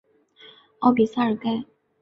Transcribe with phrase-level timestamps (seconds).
[0.79, 1.63] 奥比萨尔盖。